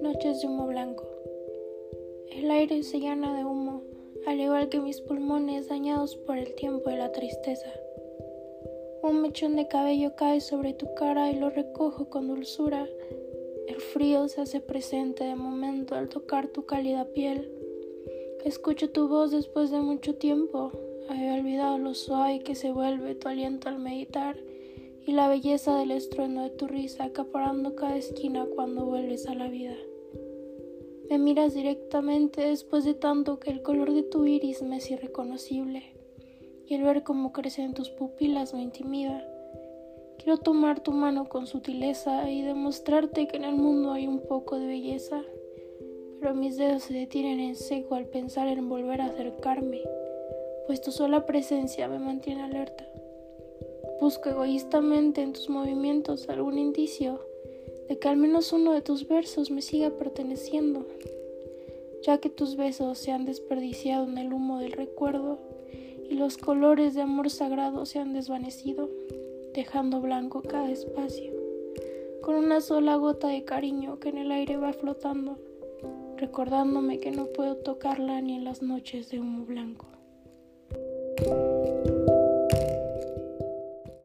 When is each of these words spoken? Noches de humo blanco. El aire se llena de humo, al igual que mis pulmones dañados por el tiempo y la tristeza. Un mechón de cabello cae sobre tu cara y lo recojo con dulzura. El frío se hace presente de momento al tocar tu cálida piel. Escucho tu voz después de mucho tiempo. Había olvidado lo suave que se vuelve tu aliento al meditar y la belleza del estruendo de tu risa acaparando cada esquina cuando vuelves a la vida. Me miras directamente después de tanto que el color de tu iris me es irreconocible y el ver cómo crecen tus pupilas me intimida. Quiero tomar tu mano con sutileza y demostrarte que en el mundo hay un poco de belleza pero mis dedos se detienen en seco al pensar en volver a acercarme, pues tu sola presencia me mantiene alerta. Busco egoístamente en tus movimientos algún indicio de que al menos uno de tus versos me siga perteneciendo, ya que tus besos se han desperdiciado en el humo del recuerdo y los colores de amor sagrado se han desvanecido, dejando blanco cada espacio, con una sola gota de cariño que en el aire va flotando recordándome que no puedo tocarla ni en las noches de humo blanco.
Noches 0.00 0.40
de 0.40 0.46
humo 0.46 0.68
blanco. 0.68 1.04
El 2.30 2.48
aire 2.52 2.84
se 2.84 3.00
llena 3.00 3.36
de 3.36 3.44
humo, 3.44 3.82
al 4.26 4.38
igual 4.38 4.68
que 4.68 4.78
mis 4.78 5.00
pulmones 5.00 5.68
dañados 5.68 6.14
por 6.14 6.38
el 6.38 6.54
tiempo 6.54 6.88
y 6.90 6.96
la 6.96 7.10
tristeza. 7.10 7.66
Un 9.02 9.22
mechón 9.22 9.56
de 9.56 9.66
cabello 9.66 10.14
cae 10.14 10.40
sobre 10.40 10.72
tu 10.72 10.94
cara 10.94 11.32
y 11.32 11.40
lo 11.40 11.50
recojo 11.50 12.08
con 12.08 12.28
dulzura. 12.28 12.86
El 13.66 13.80
frío 13.80 14.28
se 14.28 14.42
hace 14.42 14.60
presente 14.60 15.24
de 15.24 15.34
momento 15.34 15.96
al 15.96 16.08
tocar 16.08 16.46
tu 16.46 16.64
cálida 16.64 17.06
piel. 17.06 17.50
Escucho 18.44 18.90
tu 18.90 19.08
voz 19.08 19.32
después 19.32 19.72
de 19.72 19.80
mucho 19.80 20.14
tiempo. 20.14 20.70
Había 21.08 21.34
olvidado 21.34 21.78
lo 21.78 21.94
suave 21.94 22.38
que 22.40 22.54
se 22.54 22.70
vuelve 22.70 23.16
tu 23.16 23.26
aliento 23.26 23.68
al 23.68 23.80
meditar 23.80 24.36
y 25.06 25.12
la 25.12 25.28
belleza 25.28 25.76
del 25.76 25.90
estruendo 25.90 26.42
de 26.42 26.50
tu 26.50 26.66
risa 26.66 27.04
acaparando 27.04 27.74
cada 27.74 27.96
esquina 27.96 28.46
cuando 28.54 28.84
vuelves 28.84 29.26
a 29.26 29.34
la 29.34 29.48
vida. 29.48 29.74
Me 31.10 31.18
miras 31.18 31.54
directamente 31.54 32.40
después 32.42 32.84
de 32.84 32.94
tanto 32.94 33.38
que 33.38 33.50
el 33.50 33.62
color 33.62 33.92
de 33.92 34.02
tu 34.02 34.26
iris 34.26 34.62
me 34.62 34.76
es 34.76 34.90
irreconocible 34.90 35.82
y 36.66 36.74
el 36.74 36.82
ver 36.82 37.02
cómo 37.02 37.32
crecen 37.32 37.74
tus 37.74 37.90
pupilas 37.90 38.54
me 38.54 38.62
intimida. 38.62 39.26
Quiero 40.18 40.38
tomar 40.38 40.80
tu 40.80 40.92
mano 40.92 41.28
con 41.28 41.46
sutileza 41.46 42.30
y 42.30 42.42
demostrarte 42.42 43.26
que 43.26 43.36
en 43.36 43.44
el 43.44 43.56
mundo 43.56 43.92
hay 43.92 44.06
un 44.06 44.20
poco 44.20 44.58
de 44.58 44.66
belleza 44.66 45.22
pero 46.22 46.36
mis 46.36 46.56
dedos 46.56 46.84
se 46.84 46.94
detienen 46.94 47.40
en 47.40 47.56
seco 47.56 47.96
al 47.96 48.06
pensar 48.06 48.46
en 48.46 48.68
volver 48.68 49.00
a 49.00 49.06
acercarme, 49.06 49.80
pues 50.68 50.80
tu 50.80 50.92
sola 50.92 51.26
presencia 51.26 51.88
me 51.88 51.98
mantiene 51.98 52.44
alerta. 52.44 52.86
Busco 54.02 54.30
egoístamente 54.30 55.22
en 55.22 55.32
tus 55.32 55.48
movimientos 55.48 56.28
algún 56.28 56.58
indicio 56.58 57.20
de 57.88 58.00
que 58.00 58.08
al 58.08 58.16
menos 58.16 58.52
uno 58.52 58.72
de 58.72 58.82
tus 58.82 59.06
versos 59.06 59.52
me 59.52 59.62
siga 59.62 59.90
perteneciendo, 59.90 60.84
ya 62.02 62.18
que 62.18 62.28
tus 62.28 62.56
besos 62.56 62.98
se 62.98 63.12
han 63.12 63.26
desperdiciado 63.26 64.02
en 64.08 64.18
el 64.18 64.32
humo 64.32 64.58
del 64.58 64.72
recuerdo 64.72 65.38
y 66.10 66.16
los 66.16 66.36
colores 66.36 66.94
de 66.94 67.02
amor 67.02 67.30
sagrado 67.30 67.86
se 67.86 68.00
han 68.00 68.12
desvanecido, 68.12 68.90
dejando 69.54 70.00
blanco 70.00 70.42
cada 70.42 70.68
espacio, 70.68 71.32
con 72.22 72.34
una 72.34 72.60
sola 72.60 72.96
gota 72.96 73.28
de 73.28 73.44
cariño 73.44 74.00
que 74.00 74.08
en 74.08 74.18
el 74.18 74.32
aire 74.32 74.56
va 74.56 74.72
flotando 74.72 75.38
recordándome 76.16 76.98
que 76.98 77.12
no 77.12 77.26
puedo 77.26 77.54
tocarla 77.54 78.20
ni 78.20 78.34
en 78.34 78.42
las 78.42 78.62
noches 78.62 79.10
de 79.10 79.20
humo 79.20 79.44
blanco. 79.44 79.86